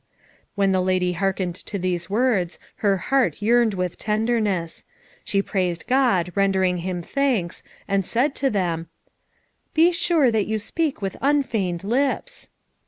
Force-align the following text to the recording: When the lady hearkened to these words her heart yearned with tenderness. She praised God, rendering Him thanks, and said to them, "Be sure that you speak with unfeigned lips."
When 0.55 0.71
the 0.71 0.81
lady 0.81 1.13
hearkened 1.13 1.53
to 1.53 1.77
these 1.77 2.09
words 2.09 2.57
her 2.77 2.97
heart 2.97 3.39
yearned 3.39 3.75
with 3.75 3.99
tenderness. 3.99 4.83
She 5.23 5.43
praised 5.43 5.85
God, 5.85 6.31
rendering 6.33 6.77
Him 6.77 7.03
thanks, 7.03 7.61
and 7.87 8.03
said 8.03 8.33
to 8.37 8.49
them, 8.49 8.87
"Be 9.75 9.91
sure 9.91 10.31
that 10.31 10.47
you 10.47 10.57
speak 10.57 11.03
with 11.03 11.17
unfeigned 11.21 11.83
lips." 11.83 12.49